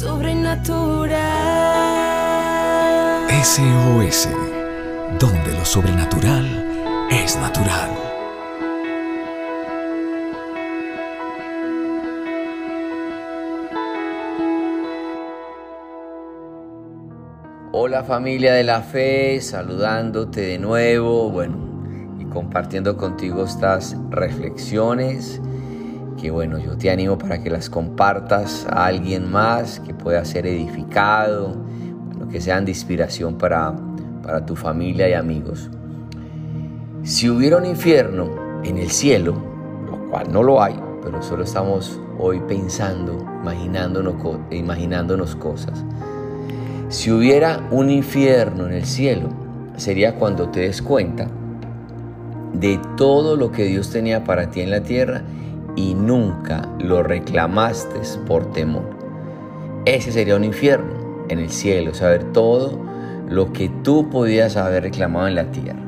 [0.00, 1.10] sobrenatural.
[3.44, 4.30] SOS,
[5.18, 6.46] donde lo sobrenatural
[7.10, 7.90] es natural.
[17.72, 21.58] Hola familia de la fe, saludándote de nuevo, bueno,
[22.18, 25.42] y compartiendo contigo estas reflexiones
[26.20, 30.46] que bueno, yo te animo para que las compartas a alguien más que pueda ser
[30.46, 31.56] edificado,
[32.30, 33.74] que sean de inspiración para,
[34.22, 35.70] para tu familia y amigos.
[37.02, 39.34] Si hubiera un infierno en el cielo,
[39.86, 44.14] lo cual no lo hay, pero solo estamos hoy pensando, imaginándonos,
[44.50, 45.84] imaginándonos cosas.
[46.88, 49.28] Si hubiera un infierno en el cielo,
[49.76, 51.28] sería cuando te des cuenta
[52.52, 55.22] de todo lo que Dios tenía para ti en la tierra
[55.80, 58.84] y nunca lo reclamaste por temor.
[59.86, 62.78] Ese sería un infierno en el cielo, saber todo
[63.28, 65.80] lo que tú podías haber reclamado en la tierra.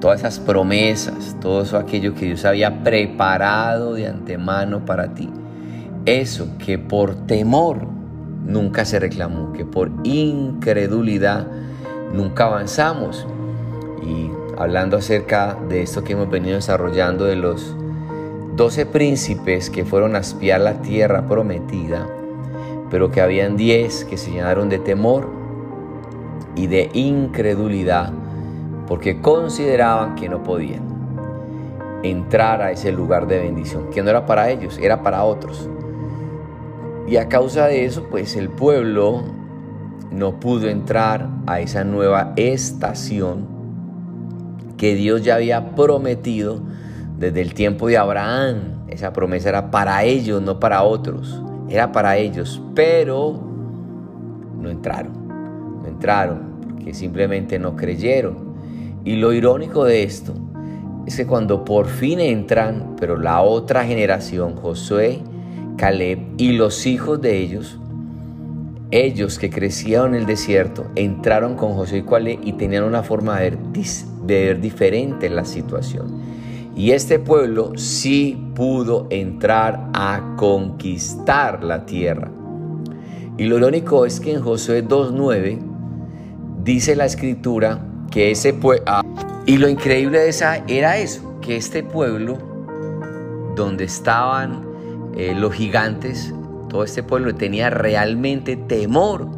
[0.00, 5.30] Todas esas promesas, todo eso aquello que Dios había preparado de antemano para ti.
[6.04, 7.86] Eso que por temor
[8.44, 11.46] nunca se reclamó, que por incredulidad
[12.12, 13.26] nunca avanzamos.
[14.02, 17.74] Y hablando acerca de esto que hemos venido desarrollando de los
[18.56, 22.06] doce príncipes que fueron a espiar la tierra prometida,
[22.90, 25.28] pero que habían diez que se llenaron de temor
[26.54, 28.12] y de incredulidad
[28.86, 30.82] porque consideraban que no podían
[32.02, 35.68] entrar a ese lugar de bendición, que no era para ellos, era para otros.
[37.06, 39.22] Y a causa de eso, pues el pueblo
[40.10, 43.46] no pudo entrar a esa nueva estación
[44.76, 46.60] que Dios ya había prometido
[47.18, 48.84] desde el tiempo de Abraham.
[48.88, 51.42] Esa promesa era para ellos, no para otros.
[51.68, 53.40] Era para ellos, pero
[54.60, 55.12] no entraron.
[55.82, 58.54] No entraron porque simplemente no creyeron.
[59.04, 60.34] Y lo irónico de esto
[61.06, 65.20] es que cuando por fin entran, pero la otra generación, Josué,
[65.76, 67.78] Caleb y los hijos de ellos,
[68.90, 73.38] ellos que crecieron en el desierto, entraron con Josué y Caleb y tenían una forma
[73.40, 76.23] de ver, de ver diferente la situación.
[76.76, 82.30] Y este pueblo sí pudo entrar a conquistar la tierra.
[83.36, 85.60] Y lo irónico es que en Josué 2.9
[86.64, 87.80] dice la escritura
[88.10, 88.84] que ese pueblo...
[88.86, 89.02] Ah,
[89.46, 92.38] y lo increíble de esa era eso, que este pueblo,
[93.54, 94.64] donde estaban
[95.16, 96.34] eh, los gigantes,
[96.68, 99.28] todo este pueblo tenía realmente temor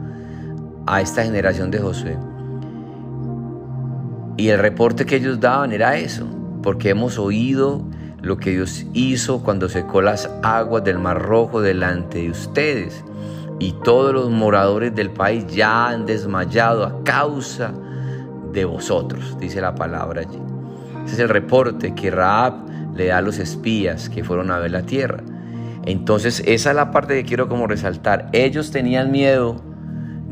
[0.86, 2.16] a esta generación de Josué.
[4.38, 6.26] Y el reporte que ellos daban era eso,
[6.66, 7.84] porque hemos oído
[8.22, 13.04] lo que Dios hizo cuando secó las aguas del Mar Rojo delante de ustedes.
[13.60, 17.72] Y todos los moradores del país ya han desmayado a causa
[18.52, 20.40] de vosotros, dice la palabra allí.
[21.04, 24.72] Ese es el reporte que Raab le da a los espías que fueron a ver
[24.72, 25.22] la tierra.
[25.84, 28.28] Entonces esa es la parte que quiero como resaltar.
[28.32, 29.62] Ellos tenían miedo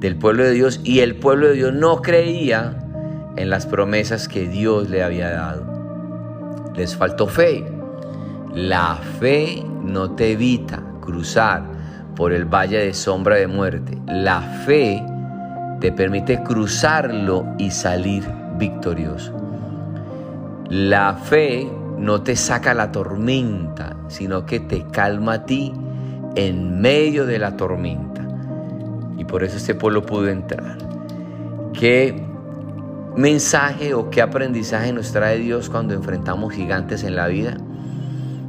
[0.00, 2.76] del pueblo de Dios y el pueblo de Dios no creía
[3.36, 5.74] en las promesas que Dios le había dado
[6.76, 7.64] les faltó fe.
[8.54, 11.62] La fe no te evita cruzar
[12.14, 13.98] por el valle de sombra de muerte.
[14.06, 15.04] La fe
[15.80, 18.24] te permite cruzarlo y salir
[18.56, 19.32] victorioso.
[20.68, 21.68] La fe
[21.98, 25.72] no te saca la tormenta, sino que te calma a ti
[26.36, 28.26] en medio de la tormenta.
[29.18, 30.78] Y por eso este pueblo pudo entrar.
[31.72, 32.33] ¿Qué
[33.16, 37.56] mensaje o qué aprendizaje nos trae Dios cuando enfrentamos gigantes en la vida?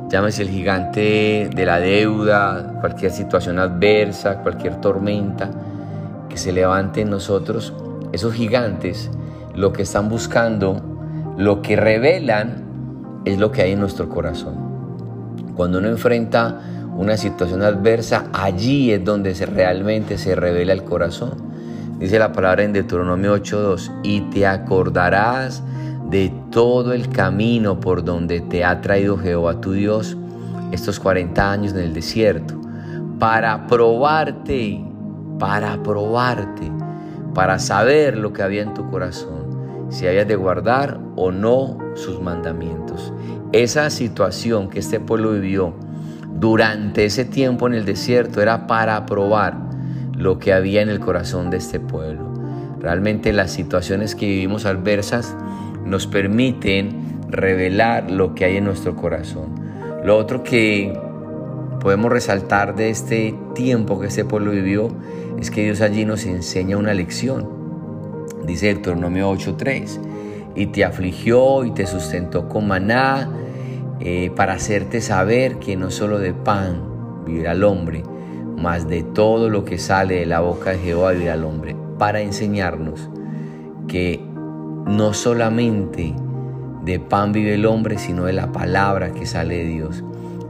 [0.10, 5.50] Llámese el gigante de la deuda, cualquier situación adversa, cualquier tormenta
[6.30, 7.74] que se levante en nosotros.
[8.12, 9.10] Esos gigantes
[9.56, 10.82] lo que están buscando,
[11.38, 12.64] lo que revelan
[13.26, 14.56] es lo que hay en nuestro corazón.
[15.56, 16.62] Cuando uno enfrenta
[16.96, 21.45] una situación adversa, allí es donde se, realmente se revela el corazón.
[22.00, 25.64] Dice la palabra en Deuteronomio 8.2, y te acordarás
[26.10, 30.18] de todo el camino por donde te ha traído Jehová tu Dios
[30.74, 32.60] estos 40 años en el desierto,
[33.18, 34.84] para probarte,
[35.40, 36.70] para probarte,
[37.34, 42.22] para saber lo que había en tu corazón, si habías de guardar o no sus
[42.22, 43.14] mandamientos.
[43.54, 45.74] Esa situación que este pueblo vivió
[46.34, 49.65] durante ese tiempo en el desierto era para probar
[50.18, 52.34] lo que había en el corazón de este pueblo.
[52.80, 55.36] Realmente las situaciones que vivimos adversas
[55.86, 59.56] nos permiten revelar lo que hay en nuestro corazón.
[60.04, 60.98] Lo otro que
[61.80, 64.90] podemos resaltar de este tiempo que este pueblo vivió
[65.40, 67.50] es que Dios allí nos enseña una lección.
[68.46, 70.00] Dice Deuteronomio 8:3,
[70.56, 73.30] y te afligió y te sustentó con maná
[74.00, 78.04] eh, para hacerte saber que no solo de pan vivirá el hombre,
[78.58, 82.22] mas de todo lo que sale de la boca de Jehová vivirá el hombre, para
[82.22, 83.10] enseñarnos
[83.88, 84.20] que
[84.86, 86.14] no solamente
[86.84, 90.04] de pan vive el hombre, sino de la palabra que sale de Dios.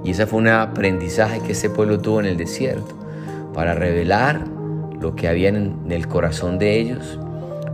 [0.03, 2.95] Y ese fue un aprendizaje que ese pueblo tuvo en el desierto,
[3.53, 4.45] para revelar
[4.99, 7.19] lo que había en el corazón de ellos,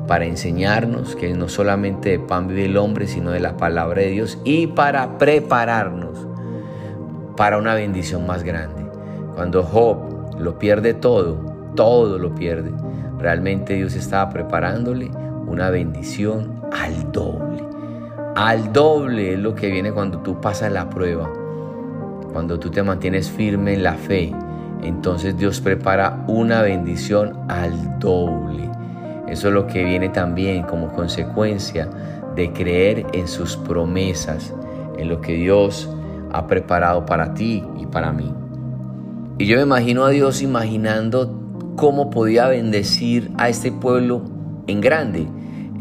[0.08, 4.10] para enseñarnos que no solamente de pan vive el hombre, sino de la palabra de
[4.10, 6.28] Dios, y para prepararnos
[7.36, 8.86] para una bendición más grande.
[9.36, 10.11] Cuando Job
[10.42, 11.38] lo pierde todo,
[11.76, 12.72] todo lo pierde,
[13.20, 15.12] realmente Dios estaba preparándole
[15.48, 17.64] una bendición al doble.
[18.36, 21.30] Al doble es lo que viene cuando tú pasas la prueba,
[22.32, 24.32] cuando tú te mantienes firme en la fe.
[24.82, 28.70] Entonces Dios prepara una bendición al doble.
[29.28, 31.90] Eso es lo que viene también como consecuencia
[32.36, 34.54] de creer en sus promesas,
[34.98, 35.90] en lo que Dios
[36.32, 38.41] ha preparado para ti y para mí.
[39.42, 41.38] Y yo me imagino a Dios imaginando
[41.76, 44.24] cómo podía bendecir a este pueblo
[44.68, 45.28] en grande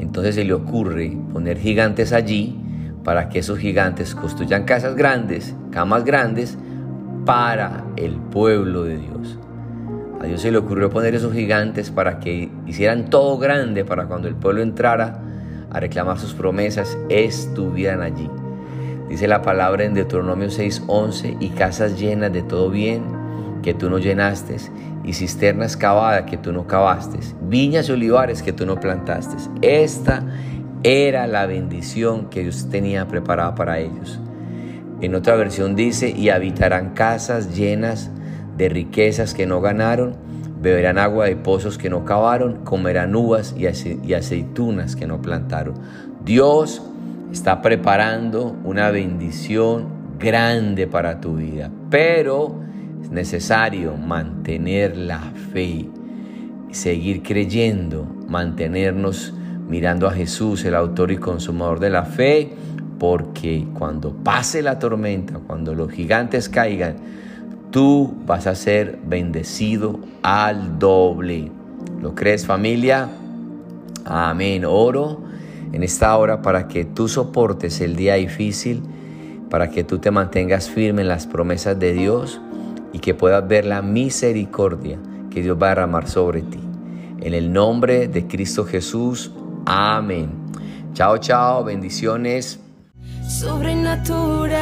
[0.00, 2.58] entonces se le ocurre poner gigantes allí
[3.04, 6.58] para que esos gigantes construyan casas grandes, camas grandes,
[7.26, 9.38] para el pueblo de Dios.
[10.22, 14.26] A Dios se le ocurrió poner esos gigantes para que hicieran todo grande para cuando
[14.26, 15.20] el pueblo entrara
[15.70, 18.28] a reclamar sus promesas, estuvieran allí.
[19.08, 23.19] Dice la palabra en Deuteronomio 6:11, y casas llenas de todo bien
[23.62, 24.56] que tú no llenaste,
[25.04, 29.36] y cisternas cavadas que tú no cavaste, viñas y olivares que tú no plantaste.
[29.62, 30.22] Esta
[30.82, 34.20] era la bendición que Dios tenía preparada para ellos.
[35.00, 38.10] En otra versión dice, y habitarán casas llenas
[38.56, 40.14] de riquezas que no ganaron,
[40.60, 45.74] beberán agua de pozos que no cavaron, comerán uvas y aceitunas que no plantaron.
[46.22, 46.82] Dios
[47.32, 52.69] está preparando una bendición grande para tu vida, pero
[53.02, 55.20] es necesario mantener la
[55.52, 55.86] fe,
[56.70, 59.34] seguir creyendo, mantenernos
[59.68, 62.52] mirando a Jesús, el autor y consumador de la fe,
[62.98, 66.96] porque cuando pase la tormenta, cuando los gigantes caigan,
[67.70, 71.50] tú vas a ser bendecido al doble.
[72.02, 73.08] ¿Lo crees familia?
[74.04, 74.64] Amén.
[74.66, 75.22] Oro
[75.72, 78.82] en esta hora para que tú soportes el día difícil,
[79.48, 82.40] para que tú te mantengas firme en las promesas de Dios
[82.92, 84.98] y que puedas ver la misericordia
[85.30, 86.60] que Dios va a derramar sobre ti.
[87.20, 89.30] En el nombre de Cristo Jesús,
[89.66, 90.30] amén.
[90.94, 92.60] Chao, chao, bendiciones.
[93.28, 94.58] Sobrenatural.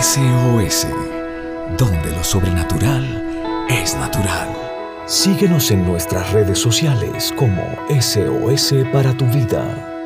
[0.00, 0.86] SOS,
[1.76, 4.48] donde lo sobrenatural es natural.
[5.06, 9.97] Síguenos en nuestras redes sociales como SOS para tu vida.